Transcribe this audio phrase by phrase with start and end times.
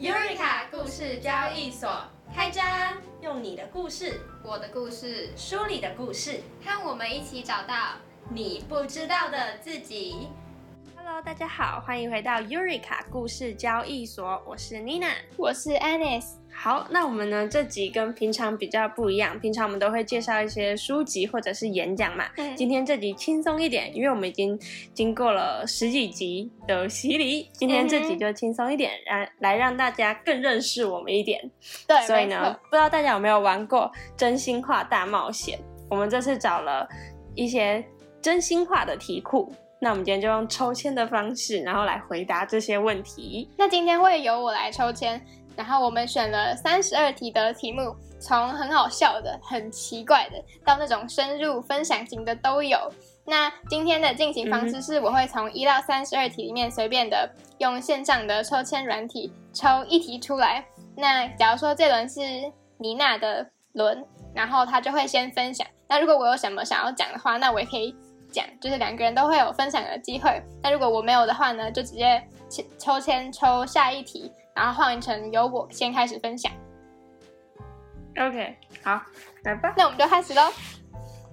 [0.00, 1.86] Eureka 故事交易所
[2.34, 2.64] 开张，
[3.20, 7.74] 用你的故事，我的故事，书里的故事，和我们一起找到
[8.30, 10.30] 你不知道的自己。
[11.10, 16.34] Hello，大家好，欢迎回到 Eureka 故事交易所，我是 Nina，我是 Anis。
[16.54, 17.48] 好，那我们呢？
[17.48, 19.36] 这集跟平常比较不一样。
[19.40, 22.26] 平常我们都会介绍一些书籍或者是演讲嘛。
[22.36, 22.54] 嗯。
[22.54, 24.56] 今天这集轻松一点，因为我们已经
[24.94, 31.50] 经过了十几集的洗礼，今天这集就轻松一点，让来让大家更认识我们一点。
[31.88, 32.00] 对。
[32.06, 35.58] 所以呢，不知道大家有没有玩过真心话大冒险？
[35.90, 36.88] 我们这次找了
[37.34, 37.84] 一些
[38.22, 43.48] 真心话的题库，那我们今天就用抽签的方式，然后来回答这些问题。
[43.56, 45.20] 那今天会由我来抽签。
[45.56, 52.78] 然后我们选了三十二题的题目，从很好笑的、很奇怪的，到那种深入分享型的都有。
[53.26, 57.28] 那今天的进行方式是，我会从一到三十二题里面随便的
[57.58, 60.64] 用线上的抽签软体抽一题出来。
[60.96, 62.20] 那假如说这轮是
[62.78, 64.02] 妮娜的轮，
[64.34, 65.66] 然后她就会先分享。
[65.88, 67.94] 那如果我有什么想要讲的话，那我也可以
[68.30, 70.42] 讲，就是两个人都会有分享的机会。
[70.62, 72.22] 那如果我没有的话呢，就直接
[72.78, 74.32] 抽签抽下一题。
[74.52, 76.50] 然后换成由我先开始分享。
[78.18, 79.00] OK，好，
[79.44, 79.72] 来吧。
[79.76, 80.42] 那我们就开始喽。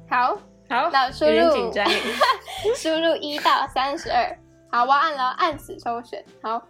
[0.07, 0.35] 好，
[0.69, 1.85] 好，那输入紧张。
[2.77, 4.39] 输入一到三十二。
[4.71, 6.23] 好，我按了按此抽选。
[6.41, 6.61] 好，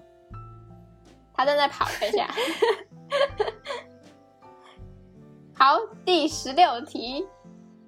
[1.35, 2.27] 他正在跑，等一下。
[5.53, 7.27] 好，第十六题。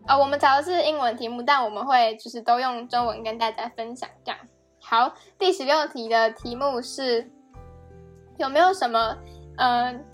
[0.08, 4.40] 呃，我们找的是英文题目，但我们会就是都用中文跟大家分享这样。
[4.82, 7.30] 好，第十六题的题目是。
[8.38, 9.18] 有没有什么，
[9.58, 10.06] 嗯，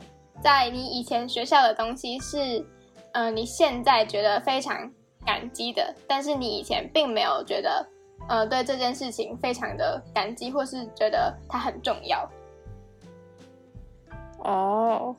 [0.41, 2.65] 在你以前学校的东西是，
[3.11, 4.91] 嗯，你现在觉得非常
[5.23, 7.87] 感激的，但是你以前并没有觉得，
[8.27, 12.27] 呃，对这件事情非常的感激，或是觉得它很重要？
[14.39, 15.15] 哦，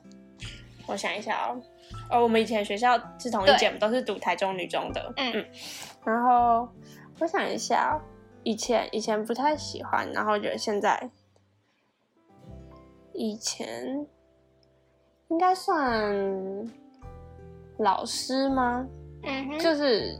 [0.85, 1.61] 我想一下哦，
[2.09, 5.45] 哦，我们以前学校是同一届，都是读台中女中的，嗯嗯，
[6.05, 6.67] 然后
[7.19, 7.99] 我想一下，
[8.43, 11.09] 以前以前不太喜欢，然后觉得现在。
[13.19, 14.05] 以前
[15.29, 16.71] 应该算
[17.79, 18.87] 老师吗？
[19.23, 20.15] 嗯，就是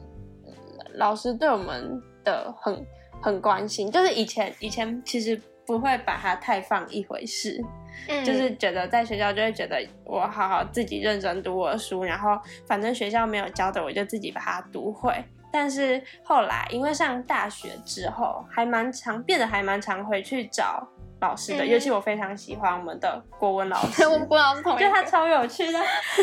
[0.96, 2.84] 老师对我们的很
[3.22, 7.62] 很关心，就是以前以前其实不会把它太放一回事，
[8.08, 15.14] 嗯，就是觉得在学校就会觉得我好好自己认真读我的书，然后反正学校没有教的我就自己把它读会。
[15.52, 20.88] 但是后来因为上大学之后，还蛮常变得还蛮常回去找。
[21.20, 25.80] 老师的，尤其我非常喜欢我们的国文老师， 我们国文老师同就他超有趣的，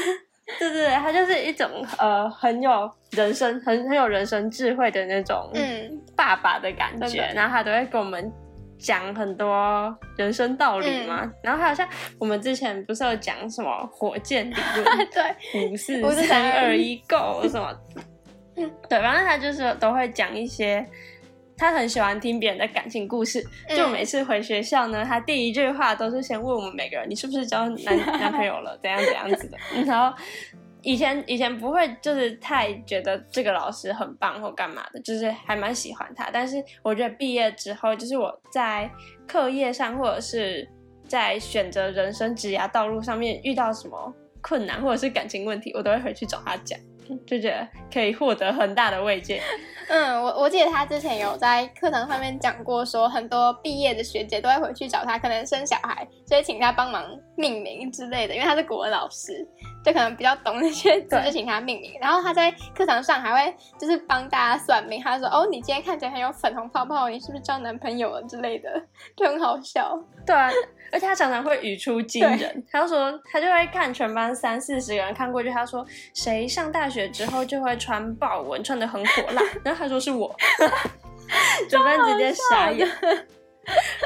[0.61, 1.69] 对对对，他就是一种
[1.99, 6.01] 呃很有人生很很有人生智慧的那种嗯。
[6.17, 8.33] 爸爸的感觉，然后他都会跟我们
[8.85, 17.75] 讲很多人生道理嘛，然后好像我们之前不是有讲什么火箭理论， 对，五四三二一 go 什么，
[18.55, 20.87] 对，反正他就是都会讲一些。
[21.57, 28.77] 他很喜欢听别人的感情故事，就每次回学校呢，他第一句话都是先问我们每个人：“你是不是交男 男朋友了？
[28.83, 29.57] 怎样怎样子的？”
[29.87, 30.13] 然后
[30.85, 36.31] 以前以前不会，就是太觉得这个老师很棒或干嘛的，就是还蛮喜欢他。
[36.33, 38.91] 但是我觉得毕业之后，就是我在
[39.27, 40.69] 课业上或者是
[41.09, 46.79] 在选择人生职涯道路上面遇到什么困难或者是感情问题，我都会回去找他讲。
[47.27, 49.41] 就觉得可以获得很大的慰藉。
[49.89, 57.05] 嗯，我我记得他之前有在课堂上面讲过，说很多毕业的学姐都会回去找他，可能生小孩，所以请他帮忙
[57.37, 59.47] 命名之类的，因为他是国文老师，
[59.85, 61.93] 就可能比较懂那些字，就请他命名。
[62.01, 68.83] 然后他在课堂上还会就是帮大家算命，他说：“哦，你今天看起来很有粉红泡泡，你是不是交男朋友了之类的？”
[69.15, 69.99] 就很好笑。
[70.25, 70.51] 对啊。
[70.93, 80.35] 而且他常常会语出惊人，他就说他就会看全班三四十个人看过去，他说谁上大学之后就会穿豹纹，穿的很火辣，然后他说是我，
[81.71, 82.89] 主班直接傻眼。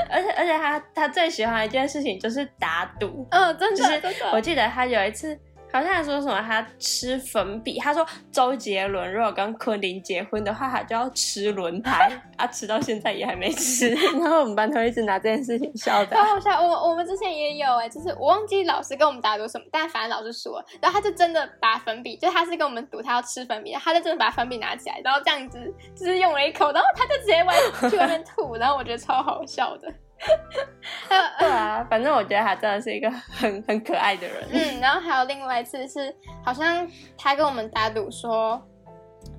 [0.09, 4.02] 而且而且他他最喜欢的一件事情就是打赌，嗯，真的，
[4.32, 5.38] 我记得他有一次。
[5.73, 13.91] 好像还说什么他吃粉笔，他说周杰伦如果跟昆凌结婚的话，他就要吃轮胎，他 吃到现在也还没吃。
[14.19, 16.17] 然后我们班同学一直拿这件事情笑的。
[16.17, 25.59] 好好笑，我我们之前也有哎，就是我忘记老师跟我们打赌什么，但反正老师输了，然后他就真的把粉笔，就他是跟我们赌他要吃粉笔，他就真的把粉笔拿起来，然后这样子
[25.94, 27.55] 就是用了一口，然后他就直接外
[27.91, 29.93] 去外面吐，然后我觉得超好笑的。
[31.38, 34.49] 对啊，反正我觉得他真的是一个 很很可爱的人。
[34.53, 36.87] 嗯，然后还有另外一次是，好像
[37.17, 38.61] 他跟我们打赌说，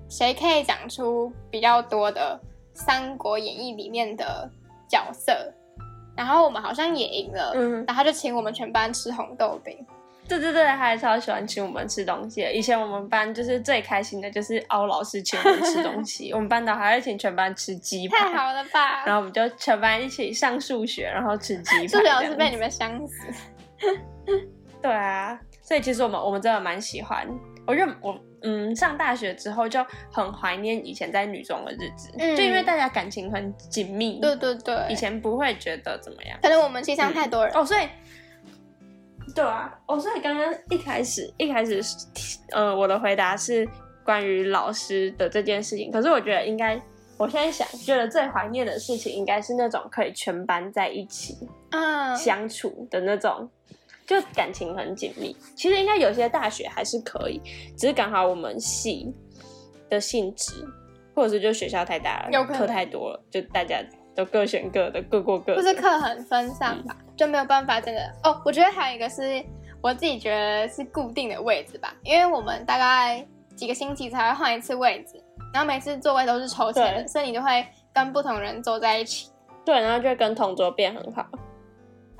[0.09, 2.39] 谁可以讲出比较多的
[2.79, 4.49] 《三国演义》里面的
[4.87, 5.33] 角色，
[6.15, 9.85] 然后我们好像也赢了，嗯，然后他就请我们全班吃红豆饼。
[10.29, 12.53] 对对对，他还超喜欢请我们吃东西的。
[12.53, 19.03] 以前我们班就是最开心的就是凹老师请我们吃东西， 我们班导还会请全班吃鸡排，太好了吧？
[19.05, 21.87] 然后我们就全班一起上数学，然后吃鸡排。
[21.87, 23.27] 数学老师被你们香死。
[24.81, 27.27] 对啊，所以其实我们我们真的蛮喜欢。
[27.67, 36.39] 我认我嗯上大学之后就很怀念以前在女中的日子，嗯就因为大家感情很紧密，对对对，以前不会觉得怎么样。
[36.41, 37.55] 可能我们系上太多人。
[37.55, 37.87] 哦，所以
[39.35, 41.81] 对啊，哦，所以刚刚一开始一开始
[42.51, 43.67] 呃我的回答是
[44.03, 46.81] 关于老师的这件事情，可是我觉得应该。
[47.17, 51.37] 我现在想，觉得最怀念的事情应该是那种可以全班在一起
[51.71, 53.49] 嗯，相处的那种，
[54.07, 55.35] 就感情很紧密。
[55.53, 57.41] 其实应该有些大学还是可以，
[57.77, 59.13] 只是刚好我们系
[59.89, 60.65] 的性质，
[61.13, 63.83] 或者是就学校太大了，课太多了，就大家
[64.15, 65.61] 都各选各的，各过各的。
[65.61, 68.01] 或是课很分散吧，就没有办法真的。
[68.23, 69.43] 哦，我觉得还有一个是
[69.81, 73.27] 我自己觉得是固定的位置吧，因为我们大概
[73.57, 75.21] 几个星期才会换一次位置，
[75.53, 79.29] 然后每次座位都是抽签的，所以你就会跟不同人坐在一起。
[79.65, 81.25] 对，然后就会跟同桌变很好。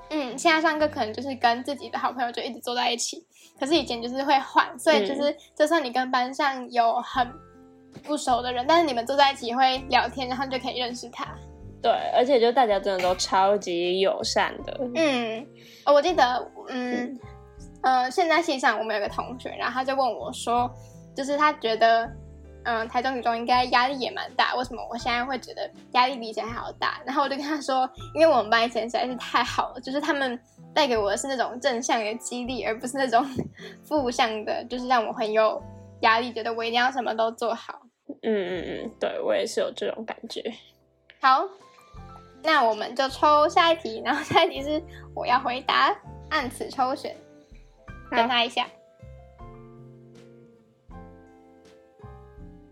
[0.09, 3.25] 嗯，现在上课可能就是跟自己的好朋友就一直坐在一起，
[3.57, 7.25] 可是以前就是会换，所以就是就算你跟班上有很
[8.03, 11.25] 不熟的人，但是你们坐在一起会聊天，然后就可以认识他。
[11.81, 14.79] 对，而且就大家真的都超级友善的。
[14.95, 15.45] 嗯，
[15.85, 17.17] 哦我记得，嗯，
[17.83, 20.69] 呃，现在系上我们有个同学，然后他就问我说，
[21.15, 22.09] 就是他觉得，
[22.63, 26.99] 嗯、台中女中应该压力也蛮大，为什么我现在会觉得压力比以前还要大？
[27.05, 30.37] 然后我就跟他说，因为我们班以前实在是太好了，就是他们
[30.73, 33.25] 带给我的是那种正向的激励，而不是那种
[33.87, 35.61] 负向的，就是让我很有
[36.01, 37.79] 压力，觉得我一定要什么都做好。
[38.05, 40.43] 嗯嗯嗯，对我也是有这种感觉。
[41.21, 41.45] 好，
[42.43, 44.81] 那我们就抽下一题，然后下一题是
[45.13, 45.95] 我要回答，
[46.29, 47.15] 按此抽选，
[48.11, 48.65] 等他一下。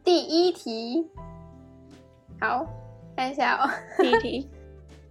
[0.03, 1.05] 第一题，
[2.39, 2.65] 好，
[3.15, 3.69] 看一下哦。
[3.97, 4.49] 第一题，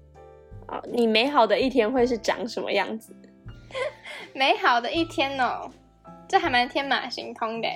[0.69, 3.15] 哦，你美好的一天会是长什么样子？
[4.33, 5.71] 美好的一天哦，
[6.27, 7.69] 这还蛮天马行空的。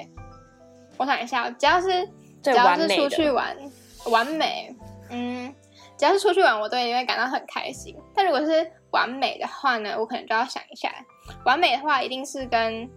[0.97, 2.09] 我想一下哦，只要是
[2.43, 3.55] 只要是出去玩，
[4.11, 4.75] 完美，
[5.11, 5.55] 嗯，
[6.01, 7.95] 只要是出去玩，我都也会感到很开心。
[8.15, 10.91] 但如果是完美的话呢，我可能就要想一下，
[11.45, 12.89] 完美的话一定是跟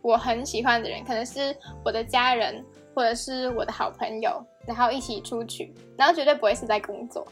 [0.00, 1.52] 我很喜欢的人，可能是
[1.84, 7.26] 我的家人或者是我的好朋友，然后一起出去，然后绝对不会是在工作，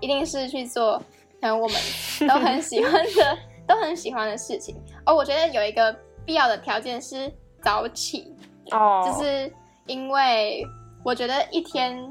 [0.00, 0.98] 一定是去做
[1.40, 1.76] 可能我们
[2.28, 4.76] 都很喜欢的、都很喜欢的事情。
[5.06, 5.96] 哦，我觉得有一个
[6.26, 7.32] 必要的条件是
[7.62, 8.36] 早起，
[8.70, 9.50] 哦，就是
[9.86, 10.62] 因为
[11.02, 12.06] 我觉得一天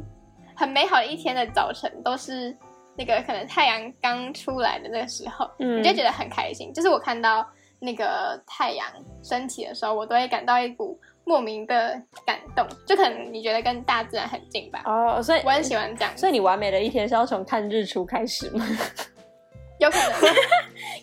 [0.62, 2.56] 很美好的一天的早晨都是
[2.96, 6.72] 那个可能太阳刚出来的那个时候，嗯你就觉得很开心。
[6.72, 7.44] 就是我看到
[7.80, 8.86] 那个太阳
[9.24, 14.84] 升起的时候，我都会感到一股莫名的感动，就可能你觉得跟大自然很近吧。
[14.86, 18.64] 哦，所以我很喜欢这样，所以你完美的一天是要从看日出开始吗？
[19.80, 20.12] 有可能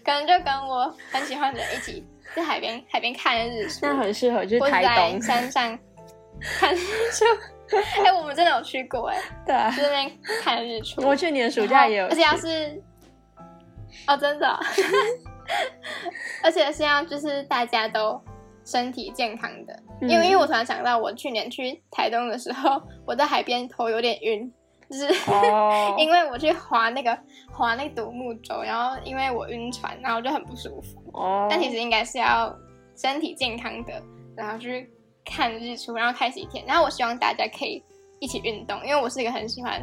[0.04, 2.06] 可能就跟我很喜欢的人一起
[2.36, 5.20] 在海边海边看日出，那很适合去台在东。
[5.20, 5.76] 山上
[6.40, 6.78] 看日
[7.10, 7.24] 出。
[8.04, 9.16] 哎、我们真的有去过哎、
[9.46, 10.10] 对啊，去那边
[10.42, 11.00] 看日出。
[11.06, 12.82] 我去年暑假也有，而且要是
[14.06, 14.58] 哦，真的哦，
[16.42, 18.20] 而且是要就是大家都
[18.64, 24.52] 身体健康的，嗯因为因为我突然想到，我去年去台东的时候，我在海边头有点晕，
[24.90, 27.18] 就是、哦，因为我去划那个
[27.50, 31.02] 划那个独木舟，然后因为我晕船，然后就很不舒服。
[31.12, 32.54] 哦，但其实应该是要
[32.96, 34.02] 身体健康的，
[34.36, 34.90] 然后去
[35.28, 36.64] 看日出，然后开始一天。
[36.66, 37.82] 然后我希望大家可以
[38.18, 39.80] 一起运动，因为我是一个很喜欢，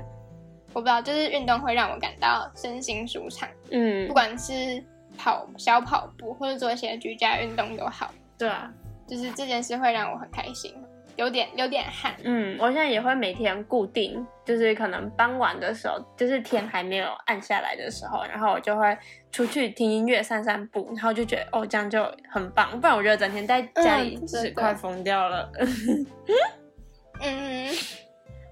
[0.74, 4.08] 我不知道，就是运动会让我感到身心舒畅，嗯。
[4.08, 4.84] 不，管是
[5.18, 8.70] 跑小跑步或者做一些居家运动都好，对啊，
[9.08, 10.74] 就是这件事会让我很开心，
[11.16, 12.16] 有点有点汗。
[12.24, 18.98] 嗯，我现在也会每天固定，就是可能傍晚的时候，就是天还没有暗下来的时候，然后我就会
[19.32, 22.80] 出去听音乐、散散步，然后就觉得哦，这样就很棒。
[22.80, 25.52] 不然我觉得整天在家里是快疯掉了。
[27.22, 27.70] 嗯，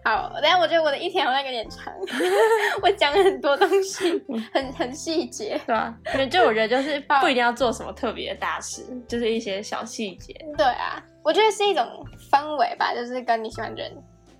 [0.03, 1.93] 好，但是我觉得我的一天好像有点长，
[2.83, 4.21] 我讲了很多东西，
[4.53, 5.59] 很很细节。
[5.65, 10.33] 对啊，因为就我觉得就是不一定要做什么特别的大事，就是一些小细节。
[10.57, 11.85] 对啊，我觉得是一种
[12.29, 13.91] 氛围吧，就是跟你喜欢的人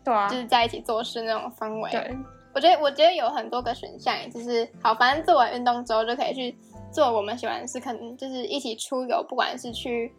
[0.04, 1.90] 对啊就，是在一起做事那种氛围。
[1.92, 2.14] 对，
[2.54, 6.58] 我觉得我觉得有很多个选项，就是好，反正做完运动之后就可以去
[6.92, 10.14] 做我们喜欢的事，可能就是一起出游，不管是去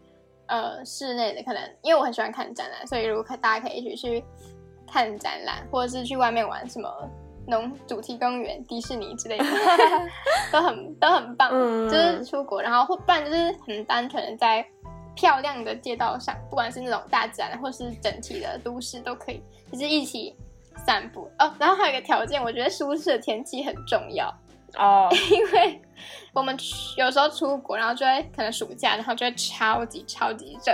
[0.47, 4.25] 呃室内的，可能因为我很喜欢看展览，所以如果可大家可以一起去
[4.87, 6.89] 看展览，或者是去外面玩什么
[7.47, 9.45] 农主题公园、迪士尼之类的，
[10.53, 11.51] 都很都很棒。
[11.53, 14.65] 嗯就是出国，然后或不然就是很单纯的在
[15.15, 20.35] 漂亮的街道上，不管是那种大自然或是整体的都市都可以，就是一起
[20.87, 21.55] 散步哦。
[21.59, 24.29] 然后还有一个条件，我觉得舒适的天气很重要，
[24.77, 25.81] 哦， 因为
[26.33, 26.57] 我们
[26.97, 30.73] 有时候出国，然后就会可能暑假，然后就会超级超级热，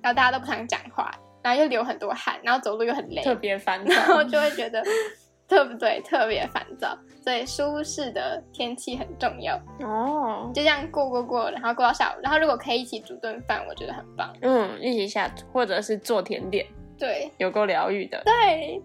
[0.00, 1.10] 然后大家都不想讲话，
[1.42, 4.24] 然后又流很多汗，然后走路又很累，特别烦躁然后。
[4.24, 4.82] 就会觉得
[5.48, 6.96] 特不对，特别烦躁。
[7.22, 9.56] 所以舒适的天气很重要。
[9.80, 14.34] 哦，就这样过过过，然后过到下午，然后如果可以一起煮顿饭，我觉得很棒。
[14.40, 16.66] 嗯，一起下厨或者是做甜点，
[16.98, 18.20] 对有够疗愈的。
[18.24, 18.80] 对，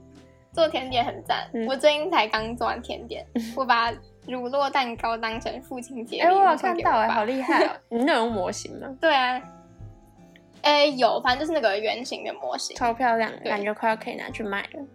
[0.53, 1.49] 做甜点很赞。
[1.53, 3.91] 嗯我最近才刚做完甜点，我把
[4.27, 7.71] 乳酪蛋糕当成父亲节哎、礼物我有看到哎、好厉害哦！
[7.89, 8.87] 你那有模型吗？
[8.99, 9.41] 对啊，
[10.61, 12.75] 哎有，反正就是那个圆形的模型。
[12.75, 14.85] 超漂亮的，感觉快要可以拿去卖了。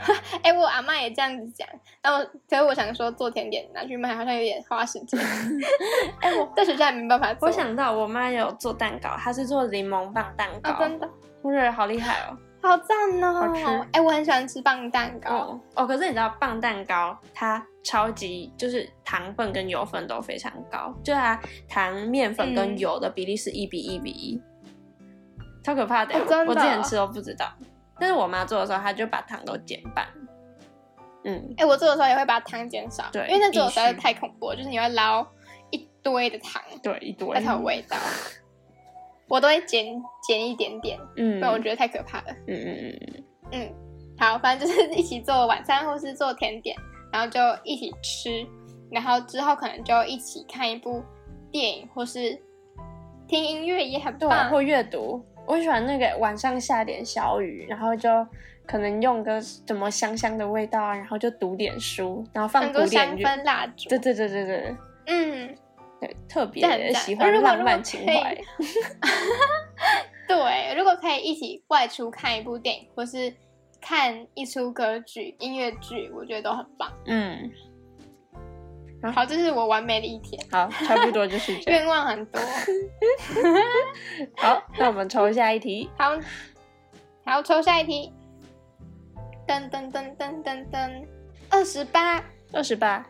[0.42, 1.68] 哎，我阿妈也这样子讲，
[2.00, 5.20] 但我可是我想说做甜点拿去卖好像有点花时间。
[6.20, 7.48] 哎、我在学校也没办法做。
[7.48, 11.08] 我想到我妈有做蛋糕，她是做柠檬棒蛋糕，啊，真的
[11.42, 12.36] 我觉得好厉害哦。
[12.62, 13.34] 好赞哦！
[13.34, 15.30] 好吃哎，我很喜欢吃棒蛋糕。
[15.30, 22.78] 哦哦，可是你知道棒蛋糕它超级就是糖分跟油分都非常高，就它糖、面粉跟嗯。
[22.78, 24.40] 油的比例是一比一比一，
[25.64, 26.50] 超可怕的,、哦真的？
[26.50, 27.50] 我之前吃都不知道，
[27.98, 30.06] 但是我妈做的时候，她就把糖都减半。
[31.24, 35.26] 嗯，哎、我做的时候也会把糖减少，对因为那做的实在是太恐怖了，就是你会捞
[35.70, 37.28] 一堆的糖，对，一堆。
[37.34, 37.96] 而且有味道。
[39.28, 39.86] 我都会减
[40.26, 42.24] 减一点点，嗯，不然我觉得太可怕了。
[42.48, 43.74] 嗯嗯嗯嗯，嗯，
[44.18, 46.76] 好，反正就是一起做晚餐或是做甜点，
[47.12, 48.46] 然后就一起吃，
[48.90, 51.02] 然后之后可能就一起看一部
[51.50, 52.40] 电影或是
[53.26, 54.50] 听音乐也很棒。
[54.50, 55.24] 或阅读。
[55.46, 58.08] 我喜欢那个晚上下点小雨，然后就
[58.66, 63.24] 可能用个什么香香的味道啊，然后就读点书，然后放古典乐。
[63.24, 64.76] 香氛蜡烛，对对对对对
[65.06, 65.56] 嗯，
[66.00, 68.36] 对，特别喜欢浪漫情怀。
[70.28, 73.34] 对，如果可以一起外出看一部电影，或是
[73.80, 76.92] 看一出歌剧、音乐剧，我觉得都很棒。
[77.06, 77.50] 嗯，
[79.02, 81.80] 啊好，这是我完美的一天，好，差不多就是这样。
[81.80, 82.40] 愿望很多。
[84.36, 85.90] 好，那我们抽下一题。
[85.98, 86.10] 好，
[87.24, 88.12] 好，抽下一题。
[89.46, 91.04] 噔噔噔噔噔噔，
[91.48, 92.22] 二十八。
[92.52, 93.04] 二十八。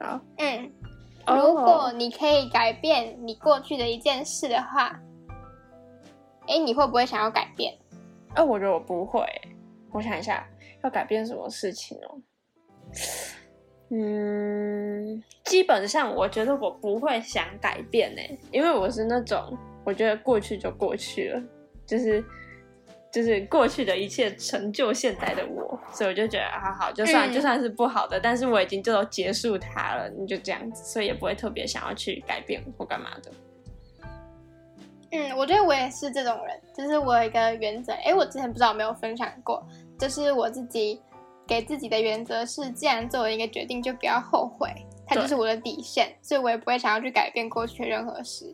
[0.00, 0.72] 好，嗯，
[1.26, 5.00] 哦如果你可以改变你过去的一件事的话，
[6.46, 7.74] 哎，你会不会想要改变？
[8.34, 9.24] 哎、我觉得我不会。
[9.92, 10.44] 我想一下，
[10.82, 12.20] 要改变什么事情哦？
[13.90, 21.40] 嗯，基本上我觉得我不会想改变呢，因为我是那种我觉得过去就过去了，
[21.86, 22.24] 就是
[23.12, 33.30] 就是过去的一切成就现在的我，所以我就觉得好好，就算、嗯就算是不好的，但是我已经就都结束它了，你就这样子，所以也不会特别想要去改变或干嘛的。
[35.14, 39.64] 嗯，我觉得我也是这种人，就是我有一个原则，哎，我之前不知道有没有分享过，
[39.96, 41.00] 就是我自己
[41.46, 44.68] 给自己的原则是，既然做了一个决定，就不要后悔，
[45.06, 48.46] 它就是我的底线，所以我也不会想要去改变过去的任何事，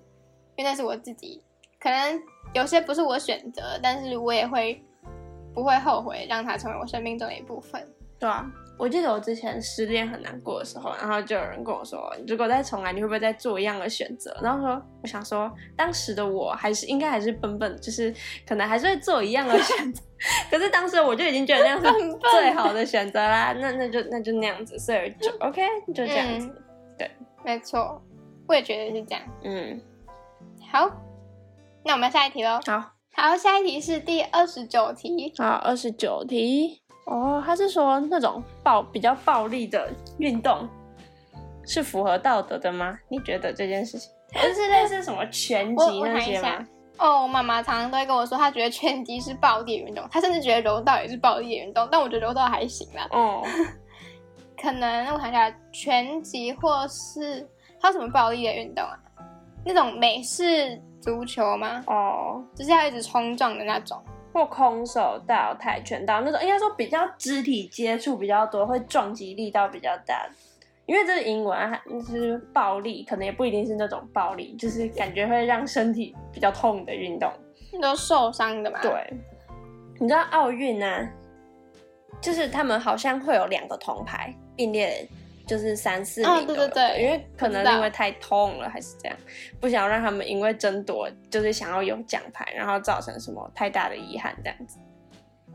[0.57, 1.43] 因为那是我自己，
[1.81, 2.21] 可能
[2.53, 4.79] 有些不是我选择，但是我也会
[5.55, 7.89] 不会后悔，让它成为我生命中的一部分。
[8.19, 8.45] 对啊，
[8.81, 14.35] 我记得我之前失恋很难过的时候，然后就有人跟我说，如果再重来，你会不会再做一样的选择？
[14.43, 18.13] 然后说，我想说，当时的我还是应该还是笨笨，就是
[18.49, 20.03] 可能还是会做一样的选择。
[20.51, 26.51] 可是当时我就已经觉得那样是最好的选择啦，那那就那就那样子，所以就 OK，就这样子。
[26.99, 27.11] 对
[27.45, 28.03] 没错，
[28.49, 29.23] 我也觉得是这样。
[29.45, 29.79] 嗯，
[30.73, 30.91] 好，
[31.85, 32.59] 那我们下一题喽。
[32.67, 35.33] 好，好，下一题是第二十九题。
[35.37, 36.83] 好，二十九题。
[37.11, 40.67] 哦，他是说那种暴比较暴力的运动
[41.67, 42.97] 是符合道德的吗？
[43.09, 46.65] 你觉得这件事情，就是类似什么拳击那些吗？
[46.99, 53.09] 哦，我妈妈常常都会跟我说，她觉得拳击是暴力的运动，她甚至觉得柔道也是暴力的运动，但我觉得柔道还行啦。
[53.11, 53.43] 哦，
[54.61, 57.45] 可能我想一下，拳击或是
[57.83, 58.97] 还有什么暴力的运动啊？
[59.65, 61.83] 那种美式足球吗？
[61.89, 64.01] 哦，就是要一直冲撞的那种。
[64.33, 70.29] 或空手道、跆拳道那种，应该说比较肢体接触比较多，会撞击力道比较大。
[70.87, 77.31] 因为这是英文啊，就是暴力，可能也不一定是那种暴力，就是感觉会让身体比较痛的运动。
[77.73, 78.91] 你都受伤的嘛？，对，
[80.01, 81.09] 你知道奥运啊，
[82.21, 85.09] 就是他们好像会有两个铜牌并列，
[85.51, 89.17] 就是三四名哦、对对对因为可能因为太痛了还是这样，
[89.61, 94.79] 不想让他们因为争夺就是想要有奖牌，然后造成什么太大的遗憾这样子。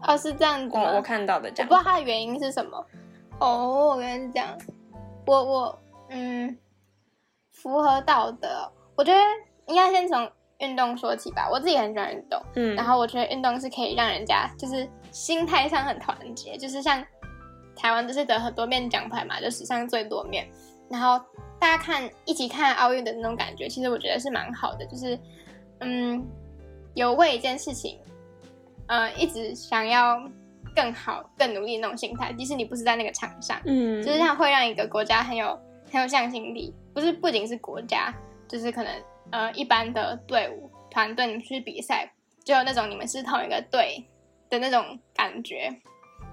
[0.02, 0.76] 哦，是这样子？
[0.76, 2.86] 我我看到的这样我不知道它的原因是什么。
[3.40, 4.58] 哦，原来是这样。
[5.26, 6.58] 我我嗯，
[7.54, 9.20] 符合道德，我觉得
[9.68, 11.48] 应该先从运动说起吧。
[11.50, 17.02] 我自己很喜欢运动，嗯，然后我觉得运动是可以让人家就是心态上很团结，就是像
[17.76, 20.48] 台湾就是得很多面奖牌嘛，就史上最多面。
[20.90, 21.20] 然后
[21.60, 25.18] 大家看一起看奥运的那种感觉，其实我觉得是蛮好的，就是
[25.80, 26.24] 嗯，
[26.94, 28.00] 有为一件事情，
[28.88, 30.22] 呃，一直想要
[30.76, 35.60] 更好、更努力的那种心态，即使你不是在那个场上，嗯，就是它会让一个国家很有
[35.92, 38.14] 很有向心力，不是不仅是国家，
[38.48, 38.94] 就是可能
[39.32, 42.08] 呃一般的队伍团队，你们去比赛，
[42.44, 44.06] 就有那种你们是同一个队
[44.52, 45.76] 的那种感觉。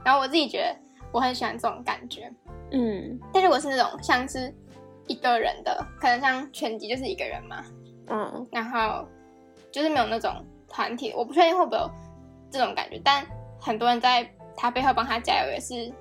[0.04, 0.76] 然后我自己觉得
[1.12, 2.33] 我很喜欢这种感觉，
[2.71, 4.52] 嗯但如果是那种像是
[5.07, 7.64] 一个人的，可能像拳击就是一个人嘛，
[8.09, 9.07] 嗯然后
[9.71, 11.90] 就是没有那种团体，我不确定会不会有
[12.50, 13.25] 这种感觉，但
[13.61, 15.92] 很多人在他背后帮他加油也是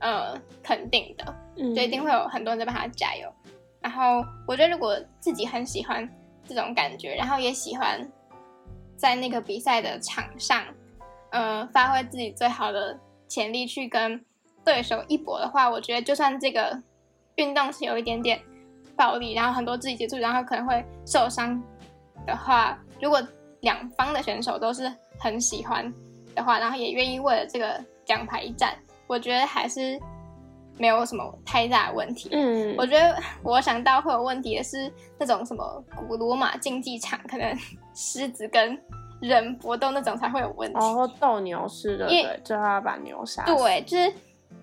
[0.00, 1.34] 呃肯定的。
[1.56, 3.30] 嗯，就一定会有很多人在帮他加油。
[3.82, 6.08] 然后我觉得，如果自己很喜欢
[6.46, 8.00] 这种感觉，然后也喜欢
[8.96, 10.64] 在那个比赛的场上，
[11.30, 14.24] 呃，发挥自己最好的潜力去跟
[14.64, 16.80] 对手一搏的话，我觉得就算这个
[17.36, 18.40] 运动是有一点点
[18.96, 21.60] 暴力，然后很多肢体接触，然后可能会受伤
[22.26, 23.22] 的话，如果
[23.60, 25.92] 两方的选手都是很喜欢
[26.34, 28.76] 的话，然后也愿意为了这个奖牌一战，
[29.06, 30.00] 我觉得还是
[30.78, 32.28] 没有什么太大的问题。
[32.32, 37.56] 嗯，我觉得我想到会有问题的是那种什么古罗马竞技场，可能
[37.94, 38.78] 狮子跟
[39.20, 40.78] 人搏斗那种才会有问题。
[40.78, 44.12] 然后斗牛士的，对，最后要把牛杀，对，就是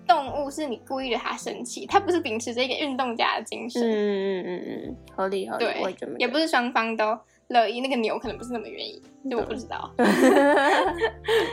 [0.06, 3.82] 动物是你故意惹它生气，它不是秉持着一个运动家的精神。
[3.82, 7.16] 嗯嗯嗯，合理合理，对我也，也不是双方都
[7.48, 9.90] 乐意，那个牛可能不是那么愿意，就我不知道。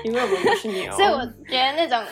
[0.03, 2.03] 因为我们不是牛，所以我觉得那种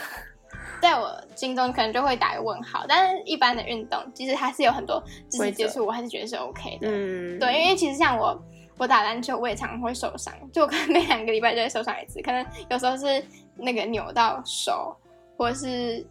[0.82, 2.86] 在我心中可能就会打个问号。
[2.88, 6.88] 但是一般的运动，其实还是有很多肢体接触，我还是觉得是 OK 的。
[6.90, 8.40] 嗯，对，因为其实像我，
[8.78, 13.24] 我打篮球我也常常会受伤，就我可能每两个礼拜就会受伤一次，可能有时候是
[13.56, 14.96] 那个扭到手，
[15.38, 16.06] 或者是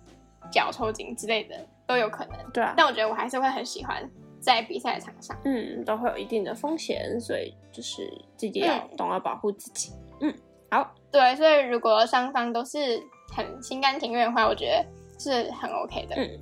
[0.50, 1.54] 脚抽筋之类的
[1.86, 2.36] 都有可能。
[2.52, 4.08] 对啊，但我觉得我还是会很喜欢
[4.40, 5.36] 在比赛场上。
[5.44, 8.02] 嗯，都会有一定的风险，所以就是
[8.36, 9.92] 自己要嗯懂得保护自己。
[10.20, 10.34] 嗯，
[10.70, 13.02] 好，对，所以如果双方都是
[13.34, 14.86] 很心甘情愿的话，我觉得
[15.18, 16.16] 是很 OK 的。
[16.16, 16.40] 嗯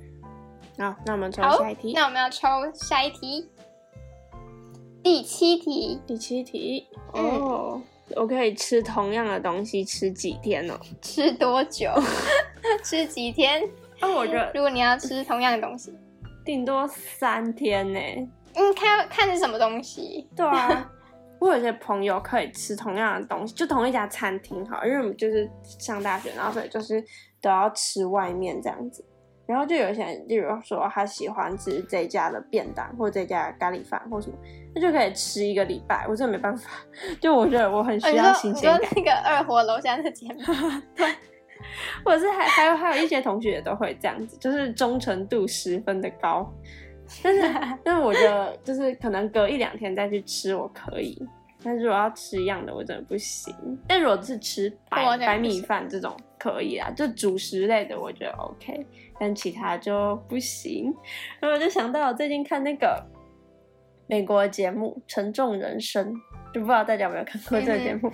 [0.79, 3.47] 好，那我们抽下一题，那我们要抽下一题，
[5.03, 6.01] 第七题。
[6.07, 7.81] 第七题嗯哦。
[8.17, 10.77] 我可以吃同样的东西吃几天哦？
[11.01, 11.89] 吃多久？
[12.83, 13.63] 吃几天？
[14.03, 15.97] 啊，我觉得如果你要吃同样的东西，
[16.43, 17.99] 顶多三天呢。
[18.55, 20.29] 嗯，看看是什么东西。
[20.35, 20.91] 对啊，
[21.39, 27.03] 我有些朋友可以吃同样的东西，就同一家餐厅好，因为我们就是上大学，然后所以就是
[27.41, 29.03] 都要吃外面这样子。
[29.45, 34.37] 然后就有一些人，例如说他喜欢吃这家的便当，或者这家的咖喱饭或什么，
[34.73, 36.05] 那就可以吃一个礼拜。
[36.07, 36.69] 我真的没办法，
[37.19, 38.79] 就我觉得我很需要新鲜感。
[38.79, 40.43] 说那个二火楼下那间吗？
[40.97, 41.05] 或
[42.11, 46.51] 者是还还有还有一些同学也都会这样子，就是忠诚度十分的高。
[47.21, 47.41] 但是
[47.83, 51.21] 但是我觉得就是可能隔一两天再去吃我可以，
[51.63, 53.53] 但是如果要吃一样的我真的不行。
[53.87, 58.85] 但如果是吃白白米饭这种可以啊，就主食类的我觉得 OK，
[59.19, 60.93] 但其他就不行。
[61.39, 63.05] 然后我就想到我最近看那个
[64.07, 66.13] 美国节目《沉重人生》，
[66.53, 68.11] 就不知道大家有没有看过这个节目，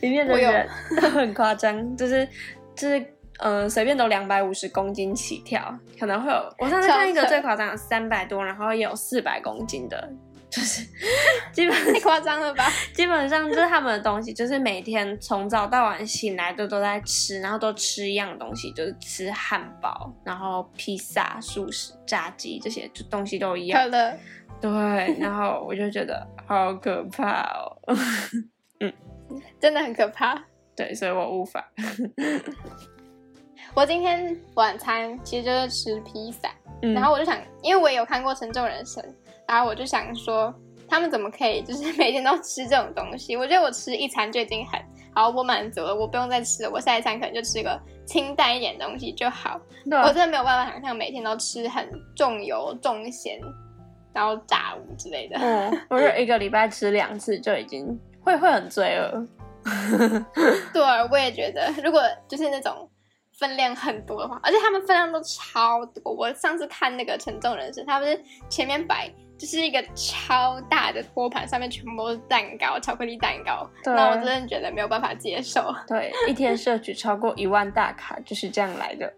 [0.00, 0.66] 里面的人
[1.02, 2.26] 都很夸张，就是
[2.78, 2.98] 就是
[3.40, 10.10] 嗯、呃随便都两百五十公斤起跳，可能会有我上次看一个最夸张的三百多，然后也有四百公斤的，
[10.50, 10.84] 就是
[11.52, 12.66] 基本太夸张了吧？
[12.94, 23.88] 基本上就是他们的东西，就是每天从早到晚醒来都都在吃，然后都吃一样的东西，就是吃汉堡，然后披萨、素食、炸鸡这些就东西都一样可。
[23.88, 24.18] 乐，
[24.60, 24.70] 对，
[25.20, 27.76] 然后我就觉得好可怕哦。
[28.80, 28.92] 嗯
[29.60, 30.42] 真的很可怕。
[30.78, 31.68] 对，所以我无法。
[33.74, 36.48] 我今天晚餐其实就是吃披萨，
[36.82, 39.02] 嗯然后我就想，因为我也有看过《沉重人生》，
[39.46, 40.54] 然后我就想说，
[40.88, 43.34] 他们怎么可以就是每天都吃这种东西？
[43.36, 44.80] 我觉得我吃一餐就已经很
[45.12, 46.70] 好，我满足了，我不用再吃了。
[46.70, 49.60] 我下一餐可能就吃个清淡一点的东西就好。
[49.84, 53.40] 我真的没有办法想象每天都吃很重油重咸，
[54.12, 55.36] 然后炸物之类的。
[55.38, 59.26] 嗯，我就一个礼拜吃两次就已经会会很罪恶。
[60.72, 62.88] 对，我也觉得，如果就是那种
[63.38, 66.12] 分量很多的话，而且他们分量都超多。
[66.12, 73.68] 我上次看那个《沉重人生》，他不是前面摆就是一个超大的托盘，上面全部都是蛋糕，巧克力蛋糕。
[73.84, 79.12] 对那我真的觉得没有办法接受，对，一天摄取超过一万大卡就是这样来的，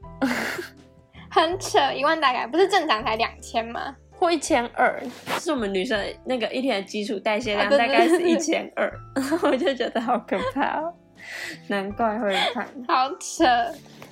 [1.30, 3.96] 很扯，一万大卡不是正常才两千吗？
[4.20, 5.02] 或一千二，
[5.40, 8.92] 是我们女生的那个一天的基础代谢量大概是一千二，
[9.42, 10.92] 我就觉得好可怕哦，
[11.68, 12.66] 难怪会胖。
[12.86, 13.44] 好扯，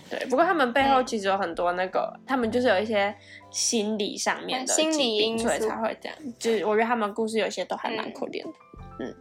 [0.08, 3.14] 对，不过他们背后嗯其实有很多那个，他们就是有一些
[3.50, 5.46] 心理上面的嗯心理因素。
[5.46, 6.16] 才会这样。
[6.38, 8.52] 就是我觉得他们故事有些都还蛮嗯可怜的。
[9.00, 9.14] 嗯，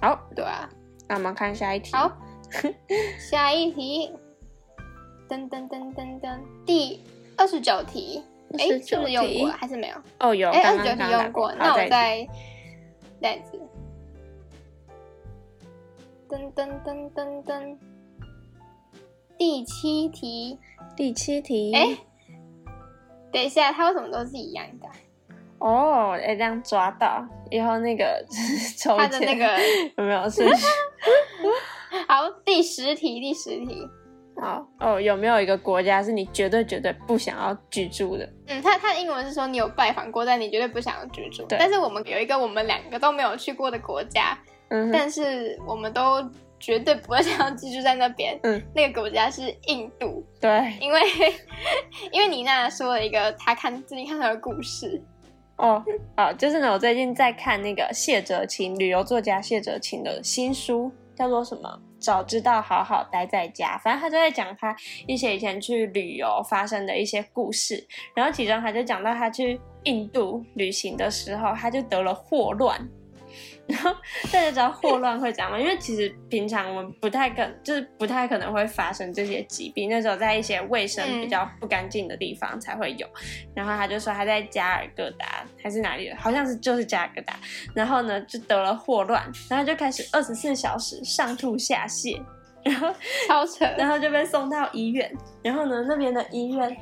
[0.00, 0.66] 好，对啊。
[1.08, 1.92] 那我们看下一题。
[1.94, 2.10] 好，
[3.20, 4.10] 下一题，
[5.28, 7.04] 噔噔噔噔噔，第
[7.36, 8.24] 二十九题，
[8.58, 9.56] 哎，是不是用过啊？
[9.60, 9.96] 还是没有？
[10.20, 12.26] 哦，有，哎，二九题用过，那我再
[13.20, 13.60] 再次，
[16.28, 17.76] 噔噔噔噔噔，
[19.38, 20.58] 第七题，
[20.96, 21.74] 第七题。
[21.74, 21.96] 哎，
[23.32, 24.92] 等一下，它为什么都是一样的啊？
[25.58, 28.24] 哦，哎，这样抓到以后那个
[28.78, 29.58] 抽他的那个
[29.96, 30.66] 有没有顺序？
[32.06, 33.88] 好，第十题，第十题，
[34.40, 34.66] 好。
[34.80, 38.28] 哦，有没有一个国家是你绝对绝对不想要居住的？
[38.48, 41.44] 嗯，他他的英文是说你有拜访过，但你绝对不想要居住。
[41.46, 41.58] 对。
[41.58, 46.22] 但是我们有一个我们两个都没有去过的国家，嗯，但是我们都
[46.58, 48.38] 绝对不会想要居住在那边。
[48.42, 51.00] 嗯，那个国家是印度，对，因为
[52.12, 55.02] 因为妮娜说了一个她看最近看到的故事，
[55.56, 55.82] 哦，
[56.16, 61.80] 好，就是呢，我最近在看那个谢哲青旅游作家谢哲青的新书，叫做什么？
[61.98, 63.78] 早知道好好待在家。
[63.78, 64.76] 反正他就在讲他
[65.08, 72.86] 一些以前去旅游发生的一些故事，然后其中他就讲到他去印度旅行的时候，他就得了霍乱。
[73.68, 73.90] 然后
[74.32, 75.58] 大家知道霍乱会怎样吗？
[75.58, 83.06] 因为其实平常我们不太可，就是不太可能会发生这些疾病，那时候在一些卫生比较不干净的地方才会有。
[83.54, 87.36] 然后他就说他在加尔各答还是哪里的，好像是就是加尔各答，
[87.74, 92.22] 然后呢就得了霍乱，然后就开始二十四小时上吐下泻，
[92.62, 92.94] 然后
[93.26, 93.64] 超扯。
[93.76, 96.76] 然后就被送到医院，然后呢那边的医院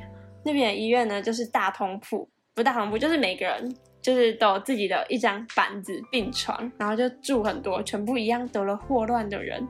[0.45, 3.75] 那边的医院呢就是大通铺，不大通铺就是每个人。
[4.05, 9.67] 就是都有自己的一张板子病床，然后就住很多全部一样得了霍乱的人，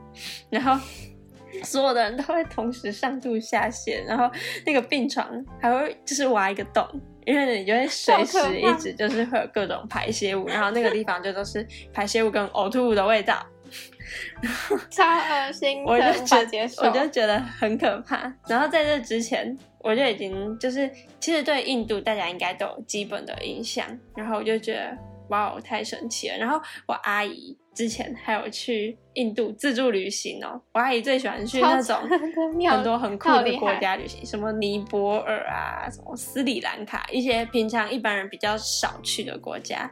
[0.49, 0.77] 然后
[1.63, 4.29] 所有的人都会同时上吐下泻，然后
[4.65, 5.25] 那个病床
[5.61, 6.85] 还会就是挖一个洞，
[7.25, 13.41] 因为你就会随时一直就是会有各种排泄物，然后那个地方就都是排泄物跟呕吐物的味道，
[14.89, 16.69] 超恶心，我就无觉得。
[16.83, 18.31] 我就觉得很可怕。
[18.49, 24.97] 然后在这之前，我就已经就是其实对印度大家应该都有基本的印象，然后我就觉得
[25.29, 26.37] 哇哦太神奇了。
[26.37, 31.95] 然后我阿姨之前还有去印度自助旅行哦，我阿姨最喜欢去那种
[32.67, 39.89] 很多很酷的国家旅行，什么尼泊尔啊，什么斯里兰卡，一些平常一般人比较少去的国家。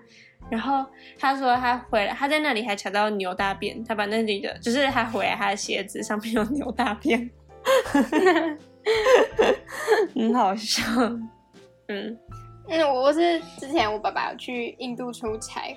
[0.50, 0.86] 然后
[1.18, 7.30] 他说他回来，他在那里还查到牛大便，他把那里的，就是他回来他的鞋子上面有牛大便，
[10.16, 10.84] 很好笑。
[11.90, 12.18] 嗯
[12.70, 15.76] 嗯，我是之前我爸爸有去印度出差，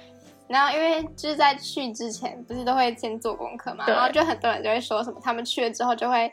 [0.48, 6.32] 然后因为就是在去之前不是都会先做功课嘛，然后就很多人就会说什么他们去了之后就会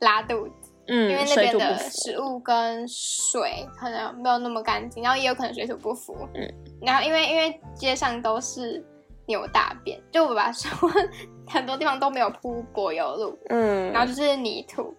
[0.00, 1.76] 拉肚子，嗯，因为那边的。
[1.78, 6.16] 食物跟水可能没有那么干净，然后也有可能水土不服。
[6.34, 8.82] 嗯，然后因为因为街上都是
[9.26, 10.90] 牛大便，就我爸爸说
[11.46, 14.94] 很多地方都没有铺柏油路，嗯，然后就是泥土，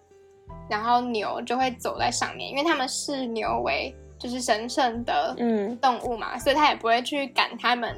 [0.72, 7.94] 然后牛就会走在上面，因为他们视牛为就是神圣的嗯动物嘛，所以他也不会去赶他们、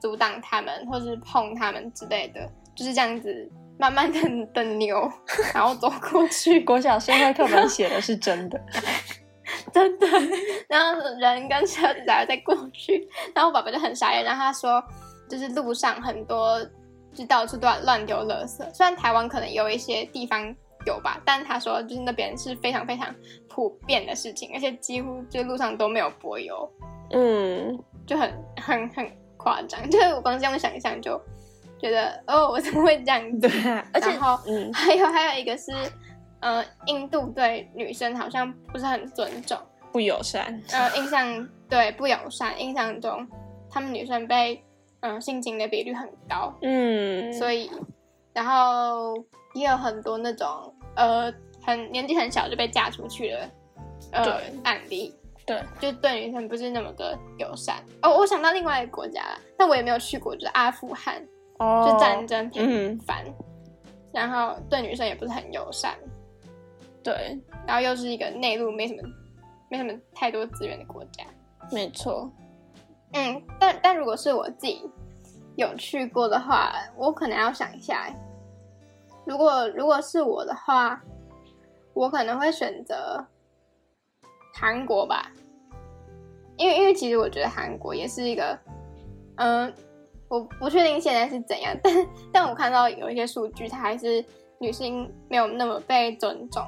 [0.00, 3.46] 阻挡他们或是碰他们之类的，就是这样子
[3.78, 4.20] 慢慢的
[4.54, 5.06] 等牛，
[5.52, 8.58] 然后走过去， 国小社会课本写的是真的。
[9.74, 10.06] 真的，
[10.68, 14.82] 然后人跟车子才会再过去，然后我爸爸就很傻眼，然后他说，
[15.28, 16.58] 就是路上很多
[17.12, 20.54] 就到处都乱丢垃圾，虽然台湾可能有一些地方
[20.86, 23.14] 有吧，但是他说就是那边是非常非常
[23.48, 26.68] 普遍的事情，而且几乎就路上都没有柏油，
[27.10, 31.20] 嗯，就很很很夸张，就是我光这样想一想就
[31.78, 33.48] 觉得哦，我怎么会这样子？
[33.48, 35.72] 对啊，而且然后嗯还有还有一个是，
[36.40, 39.58] 呃，印度对女生好像不是很尊重。
[39.92, 40.60] 不友善。
[40.72, 43.26] 呃，印象对不友善，印象中
[43.70, 44.62] 他们女生被
[45.00, 47.70] 嗯、呃性侵的比率很高，嗯，所以
[48.32, 49.14] 然后
[49.54, 53.50] 也有很多那种呃很年纪很小就被嫁出去的
[54.12, 55.14] 呃案例，
[55.46, 57.76] 对，就对女生不是那么的友善。
[58.02, 61.26] 哦，我想到另外一个国家了，但我也没有去过，就是阿富汗，
[61.58, 63.24] 哦，就战争频嗯，繁，
[64.12, 65.96] 然后对女生也不是很友善，
[67.02, 69.02] 对，然后又是一个内陆没什么
[69.70, 71.24] 没什么太多资源的国家。
[71.70, 72.30] 没错。
[73.12, 74.82] 嗯，但但如果是我自己
[75.56, 78.12] 有去过的话，我可能要想一下。
[79.26, 81.00] 如果如果是我的话，
[81.92, 83.24] 我可能会选择
[84.54, 85.30] 韩国吧，
[86.56, 88.58] 因为因为其实我觉得韩国也是一个，
[89.36, 89.72] 嗯，
[90.28, 94.24] 我不确定现在是怎样，但但我看到有一些数据，它还是
[94.58, 96.62] 女性没有那么被尊重。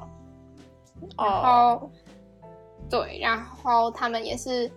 [1.19, 1.91] 然后，
[2.89, 4.71] 对，然后他们也是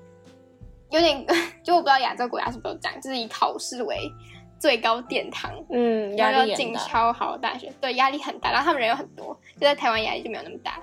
[0.89, 1.25] 有点，
[1.63, 4.11] 就我不知道亚洲国家是不是这样，就是以考试为
[4.59, 6.53] 最高殿堂，嗯，压力。
[6.55, 8.51] 进超好的大学，对，压力很大。
[8.51, 10.79] 然后他们人又很多，就在台湾压力就没有那么大。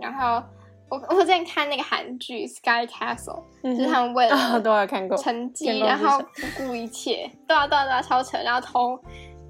[0.00, 0.42] 然后
[0.88, 5.16] 我我之前看那个韩剧《Sky Castle》，嗯就是他们为 啊，了都有看过。
[5.18, 8.98] 成绩，然后不顾一切，对啊对啊对啊，超扯，然后偷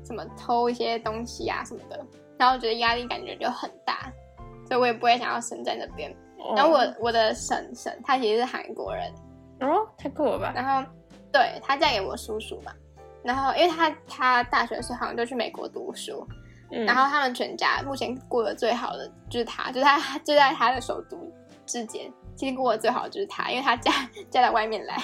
[0.04, 2.04] 什么偷一些东西啊什么的，
[2.36, 4.12] 然后我觉得压力感觉就很大，
[4.66, 6.14] 所以我也不会想要生在那边。
[6.56, 9.12] 然后我我的婶婶她其实是韩国人，
[9.60, 10.52] 哦，太酷了吧？
[10.54, 10.90] 然后
[11.30, 12.72] 对她嫁给我叔叔嘛，
[13.22, 16.26] 然后因为他他大学的时候好像就去美国读书，
[16.70, 16.84] 嗯。
[16.84, 21.18] 然后他们全家目前过得最好的就是他，就是他就在他的首都
[21.66, 23.92] 之间，其实过得最好的就是他，因为他嫁
[24.30, 24.96] 嫁到外面来，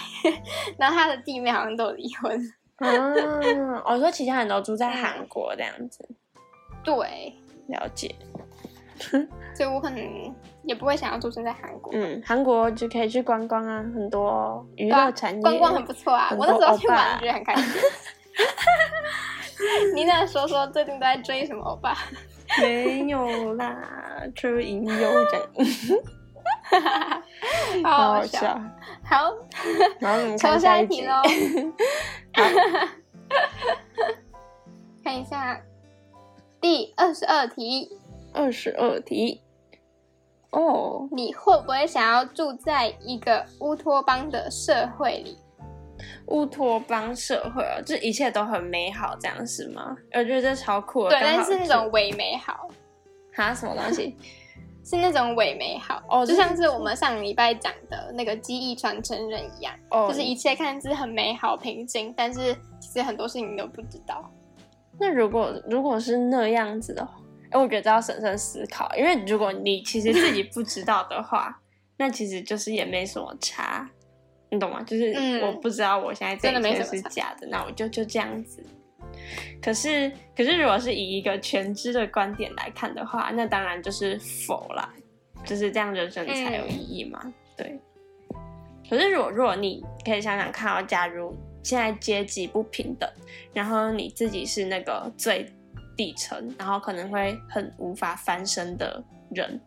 [0.78, 6.08] 然后他的弟妹好像都有离婚，嗯， 我说其他人都住在韩国这样子，
[6.82, 7.34] 对，
[7.68, 8.14] 了解。
[9.54, 11.92] 所以我可能也不会想要出生在韩国。
[11.94, 17.64] 嗯，韩国就可以去观光啊，很多娱乐产业，观光很不错啊，我那时候去玩觉得很开心。
[19.94, 21.96] 你那说说最近都在追什么欧巴？
[22.60, 25.50] 没有啦，追银优这样，
[27.82, 28.60] 好好好好笑。
[29.04, 29.32] 好，
[29.98, 31.22] 然后我们抽下一题喽。
[35.02, 35.60] 看一下
[36.60, 37.88] 第二十二题，
[38.36, 39.40] 二十二题。
[40.50, 45.36] 哦，你会不会想要住在一个乌托邦的社会里？
[46.28, 49.96] 乌托邦社会啊，就一切都很美好，这样是吗？
[50.12, 51.10] 我觉得这超酷的。
[51.10, 52.68] 对，但是那种伪美好，
[53.34, 54.14] 哈什么东西？
[54.84, 64.30] 是那种伪美好，哦就像是我们上礼拜讲的那个记忆传承人一样，哦，就是一切看似很美好平静，但是其实很多事情你都不知道。
[64.98, 71.60] 那如果如果是那样子的话，哎，我觉得要审慎思考，因为如果你其实自己不知道的话，
[71.96, 73.88] 那其实就是也没什么差，
[74.50, 74.82] 你懂吗？
[74.82, 78.64] 就是嗯我不知道我现在这真的一切没什么是假的，那我就就这样子。
[79.62, 84.92] 可是，可是，如果是以一个全知的观点来看的话，那当然就是否啦，
[85.44, 87.32] 就是这样人生才有意义嘛。
[87.56, 87.78] 对。
[88.88, 93.08] 可是，如果如果你可以想想看哦，假如现在阶级不平等，
[93.54, 95.50] 然后你自己是那个最
[95.96, 99.60] 底层，然后可能会很无法翻身的人，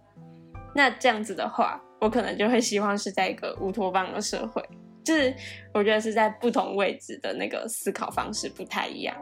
[0.76, 4.63] 那这样子的话，我可能就会希望是在一个乌托邦的社会，
[5.04, 5.34] 就是
[5.74, 9.15] 我觉得是在不同位置的那个思考方式不太一样。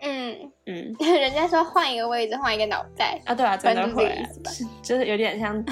[0.00, 3.18] 嗯，嗯 人家说换一个位置，换一个脑袋。
[3.24, 4.28] 啊，对啊，真的会、啊
[4.82, 5.64] 就是有点像，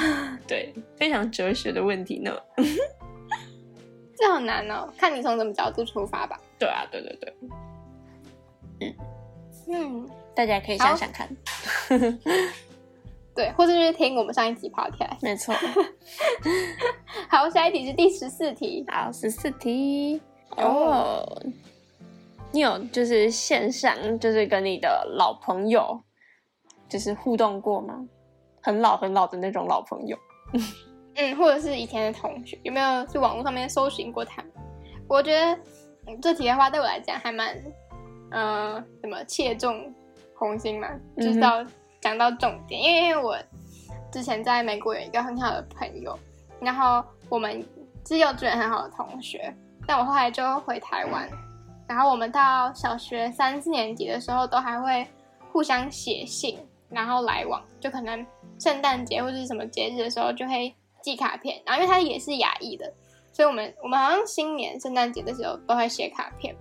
[0.48, 2.34] 对，非常哲学的问题呢。
[4.16, 6.40] 这好难哦，看你从什么角度出发吧。
[6.58, 7.34] 对啊，对对对，
[9.74, 11.28] 嗯，大家可以想想看。
[13.34, 15.16] 对，或者就是听我们上一集 podcast。
[15.22, 15.54] 没错。
[17.30, 18.84] 好，下一题是第十四题。
[18.88, 20.20] 好，十四题
[20.56, 21.42] 哦哦。
[22.50, 25.98] 你有就是线上就是跟你的老朋友
[26.88, 28.06] 就是互动过吗？
[28.60, 30.18] 很老很老的那种老朋友。
[31.16, 34.52] 嗯，或者是以前的同学，有没有去网络上面搜寻过他们？
[35.08, 35.54] 我觉得、
[36.06, 37.56] 嗯这题的话，对我来讲还蛮，
[38.30, 39.92] 呃，什么切中
[40.42, 41.64] 红心嘛，就是到
[42.00, 43.38] 讲到重点，因为因为我
[44.10, 46.18] 之前在美国有一个很好的朋友，
[46.60, 47.64] 然后我们
[48.06, 49.54] 是幼稚园很好的同学，
[49.86, 51.28] 但我后来就回台湾，
[51.86, 55.06] 然后我们到小学三四年级的时候，都还会
[55.52, 56.58] 互相写信，
[56.90, 58.26] 然后来往，就可能
[58.58, 62.92] 圣诞节或者是什么节日的时候就会寄卡片，然后因为他也是亚裔的，
[63.32, 66.54] 所以我们我们好像新年圣诞节的时候都会写卡片，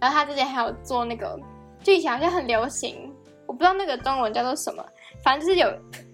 [0.00, 1.38] 然后他之前还有做那个，
[1.82, 3.11] 就以前好像很流行，
[3.52, 4.82] 我不知道那个中文叫做什么，
[5.22, 5.70] 反正就是有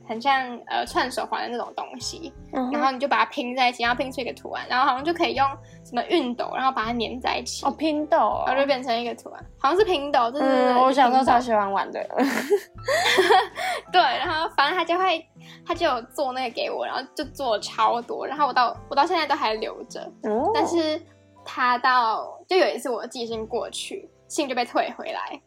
[0.09, 5.47] 很像呃串手环的那种东西，嗯然后你就把它拼在一起，然后拼出一个图案，然后好像就可以用
[5.85, 8.43] 什么熨斗，然后把它粘在一起，哦，拼斗哦。
[8.45, 12.05] 然后就变成一个图案，好像是拼斗，对对对，嗯，我小时候超喜欢玩的。
[13.93, 15.25] 对，然后反正他就会，
[15.65, 20.01] 他就有做那个给我，然后就做了超多，然后我到我到现在都还留着。
[20.25, 21.01] 哦，但是
[21.45, 25.41] 他到就有一次我寄信过去，信就被退回来，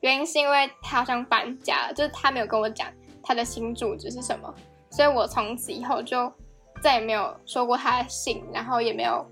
[0.00, 2.88] 原因是因为他好像搬家了，就是他没有跟我讲
[3.22, 4.52] 他的新住址是什么，
[4.90, 6.32] 所以我从此以后就
[6.80, 9.26] 再也没有收过他的信，然后也没有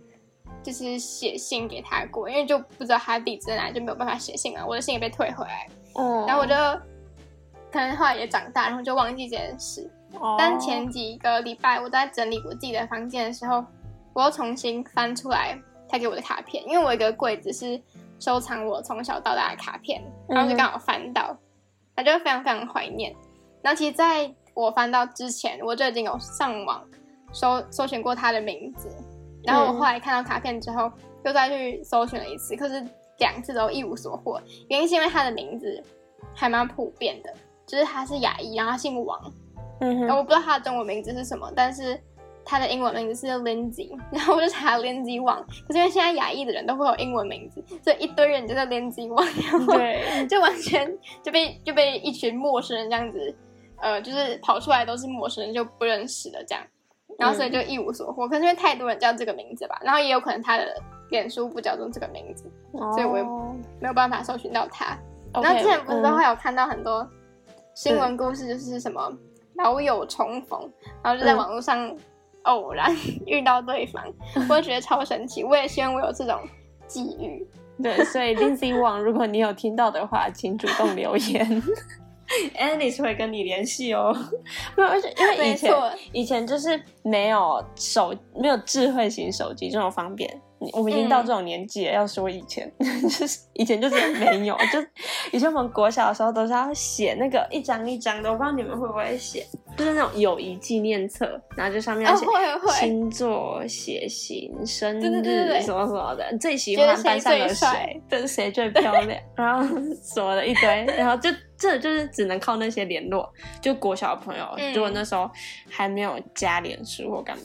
[0.62, 4.66] 就是写信给他过，因为就不知道他地址在哪，就没有办法写信了。
[4.66, 6.55] 我的信也被退回来，哦然后我就
[7.70, 9.88] 可能后来也长大，然后就忘记这件事。
[10.18, 13.64] 哦但前几个礼拜我在整理我自己的房间的时候，
[14.14, 15.57] 我又重新翻出来
[15.88, 17.81] 他给我的卡片，因为我有一个柜子是
[18.18, 21.37] 收藏我从小到大的卡片，然后就刚好翻到，
[21.94, 23.14] 他就非常非常怀念。
[23.62, 26.83] 然后其实在我翻到之前，我就已经有上网
[27.33, 28.88] 搜搜寻过他的名字，
[29.44, 30.90] 然后我后来看到卡片之后，
[31.24, 32.85] 又再去搜寻了一次，可是
[33.18, 34.40] 两次都一无所获。
[34.68, 35.83] 原因是因为他的名字
[36.35, 37.35] 还蛮普遍的，
[37.66, 39.33] 就是他是亚裔，然后他姓王。
[39.81, 42.00] 嗯哼，我不知道他的中文名字是什么，但是
[42.46, 45.44] 他的英文名字是 Lindsay， 然后我就查 Lindsay Wang。
[45.66, 53.35] 可是因为现在亚裔的人都会有英文名字，所以一堆人就叫 Lindsay Wang，然后对， 就完全就被就被一群陌生人这样子，
[53.80, 56.64] 呃，就是跑出来都是陌生人，就不认识的这样，
[57.18, 58.28] 然后所以就一无所获。
[58.28, 60.64] 可是因为太多人叫这个名字吧，然后也有可能他的
[61.11, 62.44] 脸书不叫做这个名字，
[62.92, 64.96] 所以我也哦没有办法搜寻到他。
[65.35, 67.06] 然后之前不是会有看到很多
[67.74, 69.12] 新闻故事，就是什么
[69.56, 70.61] 老友重逢，
[71.02, 71.94] 然后就在嗯网络上
[72.46, 72.90] 偶然
[73.26, 74.02] 遇到对方，
[74.48, 75.44] 我就觉得超神奇。
[75.44, 76.40] 我也希望我有这种
[76.87, 77.46] 机遇。
[77.82, 81.62] 对，所以 Lindsay 网，如果你有听到的话，请主动留言。
[82.59, 84.12] Alice 会跟你联系哦。
[84.76, 85.72] 没有，而且因为以前，
[86.12, 90.28] 以前就是没有手没有智慧型手机这种方便。
[90.59, 91.09] 你我们已经嗯。
[91.09, 92.71] 到这种年纪了，要说以前
[93.03, 94.79] 就是以前就是没有， 就
[95.33, 109.64] 以前我们国小的时候都是要写那个一张一张的，我不知道你们会不会写，就是那种友谊纪念册，然后就上面要哦写星座、血型、生日什么什么的，你最喜欢班上的谁，对谁最漂亮，然后
[110.03, 113.31] 什么的一堆，然后就这就是只能靠那些联络。
[113.61, 115.31] 就国小的朋友，嗯如果那时候
[115.69, 117.45] 还没有加脸书或干嘛，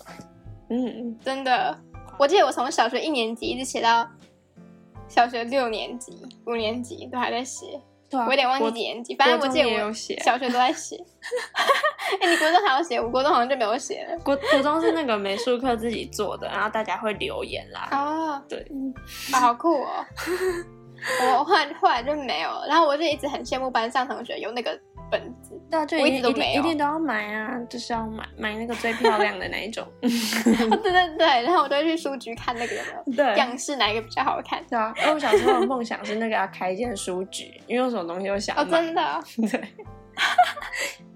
[0.69, 1.77] 嗯，真的，
[2.17, 4.07] 我记得我从小学一年级一直写到
[5.07, 6.13] 小学六年级、
[6.45, 9.93] 五年级都还在写，对啊我有点忘记几年级，反正我记得我
[10.23, 10.97] 小学都在写。
[12.21, 14.17] 哎、你国中还要写，我国中好像就没有写了。
[14.19, 18.59] 国国中是那个美术课自己做的，然后大家会留言啦，哦，对，
[19.31, 20.05] 啊，好酷哦！
[21.35, 24.77] 我后来后来就没有了，然后我就一直很羡慕班上同学有那个
[25.11, 25.61] 本子。
[25.69, 34.63] 对啊，就我一定一定一直都没有一定都要买啊，就是要买买那个最漂亮的那一种， 哦，对对对，然后我就会去书局看那个有没有 对样式，哪一个比较好看。
[34.69, 39.21] 对啊，因为我小时候的梦想是那个要开一间书局，因为有什么东西都想哦，真的哦，
[39.51, 39.61] 对，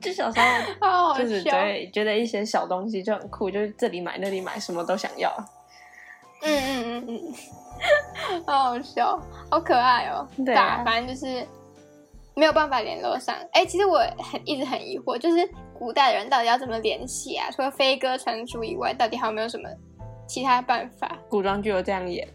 [0.02, 0.40] 就小时
[0.80, 1.52] 候就是笑。
[1.52, 5.32] 对，觉得一些小东西就很酷，就是这里买那里买，什么都想要。
[6.42, 10.28] 嗯嗯嗯嗯，好好笑，好可爱哦。
[10.46, 11.46] 对啊啊，反正就是
[12.36, 13.36] 没有办法联络上。
[13.54, 17.50] 哎，其实我很一直很疑惑，就是古代的人到底要怎么联系啊？
[17.52, 19.70] 除了飞鸽传书以外，到底还有没有什么
[20.28, 21.18] 其他办法？
[21.30, 22.28] 古装剧有这样演，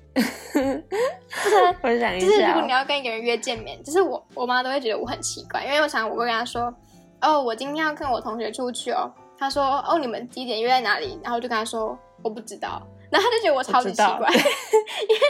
[1.83, 6.73] 我想一就是如果你要跟一个人约见面，就是我我妈都会觉得我很奇怪，因为我想我会跟她说，
[7.21, 9.11] 哦，我今天要跟我同学出去哦。
[9.39, 11.19] 她说，哦，你们几点约在哪里？
[11.23, 12.81] 然后我就跟她说我不知道，
[13.11, 14.29] 然后他就觉得我超级奇怪，
[15.09, 15.21] 因为。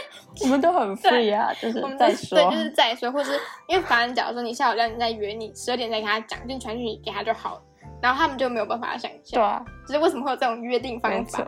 [0.43, 2.63] 我们都很 free 啊，就是我们在说对，就。
[2.63, 3.31] 是在说，或是
[3.67, 7.61] 因为反正假如说你下午两点再约，你十二点再跟他讲，就你传讯息给他就好了，
[8.01, 11.47] 然后他们就没有办法想象，对啊，就是为什么会有这种约定方法？。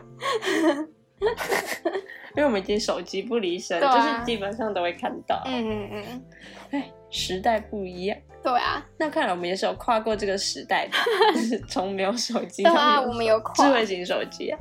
[2.36, 5.42] 因为我们已经手机不离身， 啊就是基本上都会看到。
[5.46, 6.24] 嗯嗯嗯，
[6.72, 8.18] 哎，时代不一样。
[8.42, 10.98] 对啊，那看来我们也是有跨过这个时代的，
[11.34, 14.58] 就是从没有手机到我们有跨智慧型手机啊。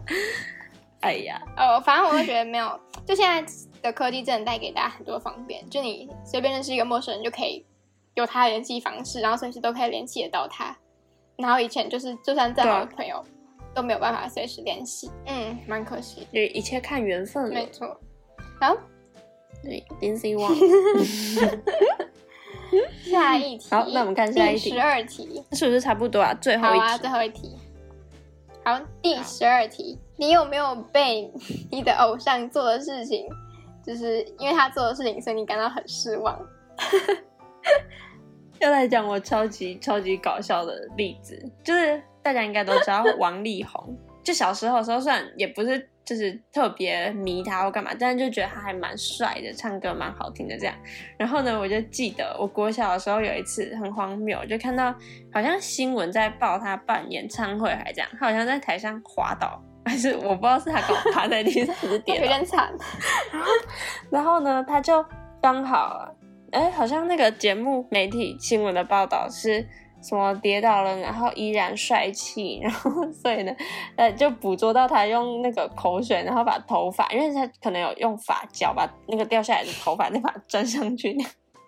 [1.04, 7.66] 哎呀，哦，反正我会觉得没有，就现在的科技真的带给大家很多方便，就你随便认识一个陌生人就可以
[8.16, 10.76] 有他的联系方式，然后随时都可以联系得到他。
[11.36, 13.22] 然后以前就是就算再好的朋友、
[13.74, 16.26] 都没有办法随时联系，嗯，蛮可惜。
[16.32, 17.68] 就一切看缘分了没。
[17.70, 18.00] 错。
[18.62, 18.78] 好，
[19.62, 21.60] 对，Lindsay Wang。
[23.04, 23.68] 下一题。
[23.70, 25.44] 好那我们看下一题第十二题。
[25.52, 26.34] 是不是差不多啊？
[26.36, 27.58] 最后好啊，一题最后一题。
[28.64, 31.32] 好，第十二题，你有没有被
[31.72, 33.28] 你的偶像做的事情，
[33.86, 36.40] 就是因为他做的事情，所以你感到很失望？
[38.60, 43.98] 要来讲我超级超级搞笑的例子，就是大家应该都知道王力宏。
[44.24, 50.74] 就小时候的时候，虽然也不是就是特别迷他或干嘛，但是就觉得他还蛮帅的，唱歌蛮好听的这样。
[51.18, 54.96] 然后呢，我就记得我国小的时候有一次很荒谬，就看到
[55.34, 62.74] 好像新闻在报他办演唱会还这样，他好像在台上滑倒， 还是我不知道是他搞趴在地上还是 有跌有，点惨。
[64.10, 65.04] 然后呢，他就
[65.42, 66.08] 刚好，
[66.52, 69.66] 哎，好像那个节目媒体新闻的报道是
[70.02, 73.54] 什么跌倒了，然后依然帅气，然后所以呢，
[73.98, 81.16] 呃，就捕捉到他用那个口水，然后把头发，因为他可能有用发胶把那个掉下来的头发再把它粘上去。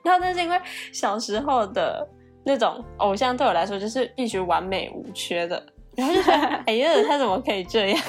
[0.04, 0.60] 然后那是因为
[0.94, 2.08] 小时候的
[2.46, 8.04] 那种偶像对我来说就是必须完美无缺的，然后就觉得哎呀，他怎么可以这样？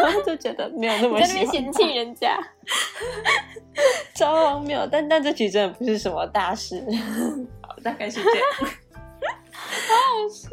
[0.00, 2.38] 然后就觉得没有那么喜欢嫌弃人家，
[4.14, 4.86] 超荒谬。
[4.90, 6.82] 但但这其实真的不是什么大事，
[7.82, 8.40] 大概是这样。
[9.86, 10.48] 好好笑，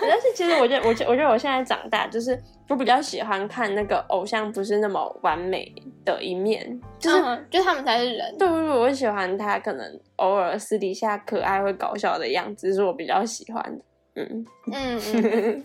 [0.02, 5.72] 但是其实我觉得，我觉我觉得我现在长大，就是我比较喜欢看那个偶像不是那么完美
[6.04, 8.36] 的一面，就是就他们才是人。
[8.38, 13.84] 对对对，我喜欢他可能偶尔私底下可爱会搞笑的样子，是我比较喜欢的。
[14.16, 15.64] 嗯嗯嗯，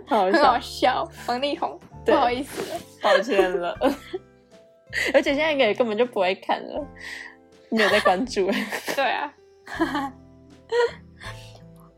[0.06, 1.08] 好很好笑。
[1.26, 2.62] 王力宏，不好意思，
[3.02, 3.76] 抱歉了。
[5.12, 6.86] 而且现在也根本就不会看了，
[7.70, 8.46] 没有在关注。
[8.94, 9.32] 对啊。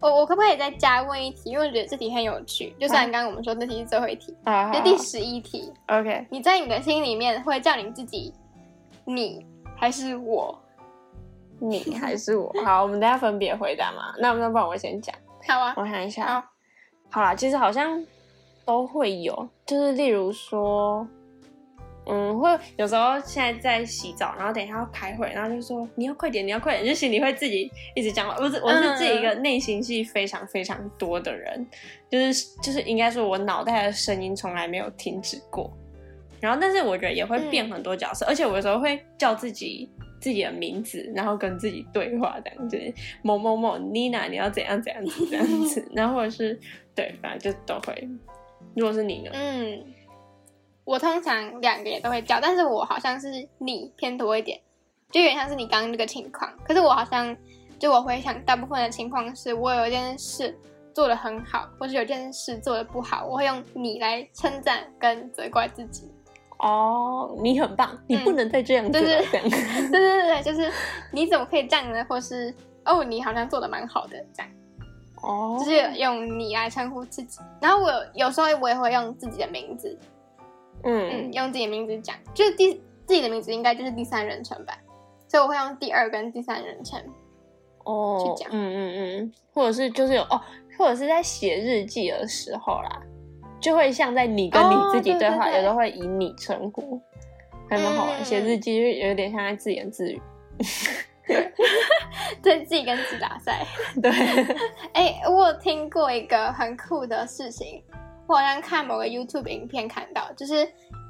[0.01, 1.51] 我我可不可以再加问一题？
[1.51, 2.73] 因为我觉得这题很有趣。
[2.79, 5.73] 就算刚刚我们说这题是最后一题，啊就第十一题。
[5.89, 8.33] OK，你在你的心里面会叫你自己
[9.05, 9.45] 你
[9.77, 10.57] 还是我？
[11.61, 12.53] 你还是我？
[12.65, 14.15] 好，我们大家分别回答嘛。
[14.19, 15.15] 那那不然我先讲。
[15.47, 16.45] 好啊，我想一下。
[17.11, 18.05] 好啦，其实好像
[18.65, 21.07] 都会有，就是例如说。
[22.11, 28.35] 嗯，会有时候现在在洗澡，然后等一下要开会，然后就说你要快点，你要快点，就心里会自己一直讲话。
[28.39, 31.67] 我是我是自己一个内心戏非常非常多的人，
[32.11, 35.71] 就是就是应该说我脑袋的声音从来没有停止过。
[36.41, 39.91] 然后，但是我觉得也会变很多角色，而且我有时候会叫自己
[40.21, 46.59] 自己的名字，然后跟自己对话，这样子某某某 Nina，你要怎样怎样子这样子，然后或者是
[46.95, 48.09] 对，反正就都会。
[48.75, 49.31] 如果是你呢？
[49.33, 49.85] 嗯。
[50.85, 54.59] 我通常两个也都会叫，但是我好像是你偏多一点，
[55.11, 56.51] 就有点像是你刚刚那个情况。
[56.65, 57.37] 可是我好像
[57.79, 60.59] 就我回想，大部分的情况是我有一件事
[60.95, 66.09] 做的很好，或是有件事做的不好，我会用你来称赞跟责怪自己。
[66.59, 68.93] 哦，你很棒，你不能再这样子。
[68.93, 70.71] 对对 对对对对，就是
[71.13, 72.05] 你怎么可以这样呢？
[72.09, 72.55] 或是
[72.85, 74.53] 哦，你好像做的蛮好的这样。
[75.23, 77.41] 哦，就是用你来称呼自己。
[77.61, 79.97] 然后我有时候我也会用自己的名字。
[80.85, 82.73] 嗯，用自己的名字讲，就是第
[83.05, 84.79] 自己的名字应该就是第三人称吧，
[85.27, 87.03] 所以我会用第二跟第三人称
[87.83, 90.41] 哦去讲，嗯嗯嗯，或者是就是有哦，
[90.79, 93.03] 或者是在写日记的时候啦，
[93.61, 97.01] 就会像在你跟你自己对话，有时候会以你称呼，
[97.69, 98.25] 还蛮好玩。
[98.25, 100.21] 写日记就有点像在自言自语，
[102.43, 103.67] 对自己跟自己打赛。
[104.01, 104.11] 对，
[104.95, 107.83] 哎，我有听过一个很酷的事情。
[108.27, 110.67] 我好像看某个 YouTube 影片看到，就是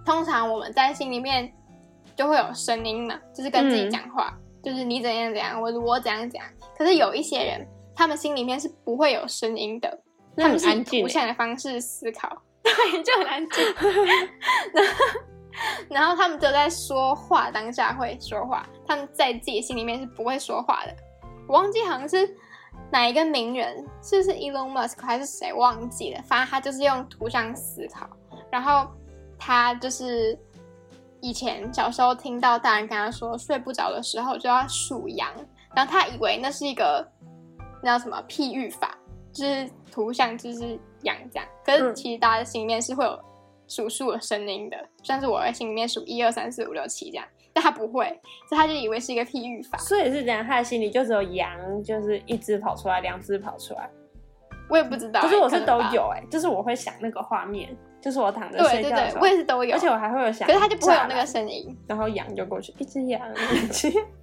[0.06, 1.52] 通常我们在心里面
[2.14, 4.32] 就会有声音嘛，就是跟自己讲话，
[4.62, 6.46] 就是你怎样怎样，我我怎样怎样。
[6.76, 9.98] 可是有一些人，他们心里面是不会有声音的，
[10.38, 13.64] 他们是以图像的方式思考，对，就很安静。
[15.90, 20.94] 然后他们就在说话当下会说话，他们在自己心里面是不会说话的。
[21.46, 22.36] 我忘记好像是。
[22.90, 23.86] 哪一个名人？
[24.02, 25.52] 是不是 Elon Musk 还是谁？
[25.52, 26.22] 忘记了。
[26.26, 28.08] 反正他就是用图像思考。
[28.50, 28.88] 然后
[29.38, 30.38] 他就是
[31.20, 35.30] 以前小时候听到大人跟他说睡不着的时候就要数羊，
[35.76, 37.06] 然后他以为那是一个
[37.82, 38.97] 那叫什么譬喻法，
[39.32, 41.48] 就是图像就是羊这样。
[41.64, 43.18] 可是其实大家的心里面是会有
[43.66, 47.26] 数数的声音的，像是我在心里面数一二三四五六七这样。
[47.52, 48.06] 但他不会，
[48.48, 49.76] 所以他就以为是一个譬喻法。
[49.78, 51.50] 所以是这样，他的心里就只有羊，
[51.82, 53.90] 就是一只跑出来，两只跑出来。
[54.70, 63.20] 我也不知道，可是我是都有哎，就是我会想那个画面，就是我躺着睡觉的时候，我也是都有，而且我还会有想，可是他就不会有那个声音，然后羊就过去，一只羊，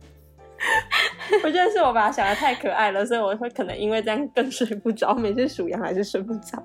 [1.43, 6.63] 我觉得是我把它想的太可爱了，所以我会可能因为这样更睡不着，每次数羊还是睡不着。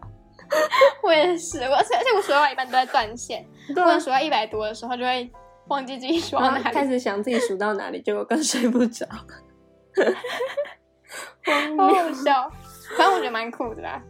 [1.02, 5.30] 我也是，我而且而且我数到一般都在断线，或者数到一百多的时候就会。
[5.68, 9.06] 忘记自己数到哪里，开始想自己数到哪里，结果更睡不着，
[11.78, 12.50] 好好笑。
[12.96, 14.02] 反正我觉得蛮酷的啦。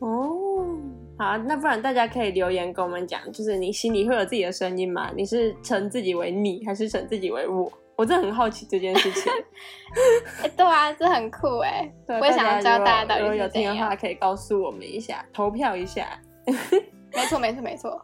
[0.00, 0.76] 哦，
[1.18, 5.10] 好，那不然大家可以留言跟我们讲，就是你心里会有自己的声音吗？
[5.16, 7.72] 你是称自己为你，还是称自己为我？
[7.96, 9.32] 我真的很好奇这件事情。
[10.42, 11.90] 哎，对啊，这很酷哎。
[12.06, 16.06] 我也想要知道大家到底有听的话，可以告诉我们一下，投票一下。
[16.46, 18.02] 没错，没错，没错，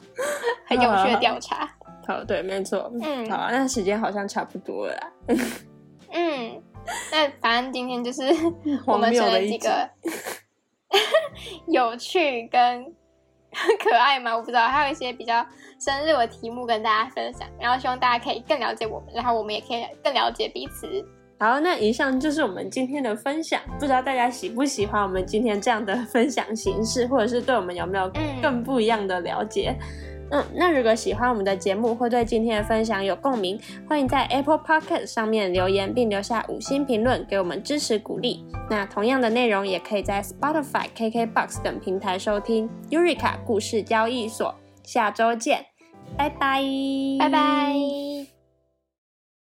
[0.66, 1.68] 很有趣的调查。
[2.07, 2.90] 好，对，没错。
[3.03, 5.12] 嗯，好啊，那时间好像差不多了。
[6.11, 6.62] 嗯，
[7.12, 8.22] 那反正今天就是
[8.86, 9.88] 我们选了几个
[11.68, 12.95] 有趣跟
[13.78, 15.44] 可爱吗，我不知道，还有一些比较
[15.78, 21.05] 深入的题目跟大家分享，然后希望大家可以更了解我们，然后我们也可以更了解彼此。
[21.38, 29.76] 好，那以上就是我们今天的分享，不知道大家喜不喜欢我们今天这样的分享形式，或者是对我们有没有更不一样的了解？
[30.32, 38.42] 嗯，那如果喜欢我们的节目，或对今天的分享有共鸣，欢迎在 Apple p o c k e t 上面留言，并留下五星评论，给我们支持鼓励。
[38.70, 42.66] 那同样的内容也可以在 Spotify、KKBox 等平台收听。
[42.90, 45.66] Eureka 故事交易所，下周见，
[46.16, 46.62] 拜拜，
[47.18, 48.31] 拜拜。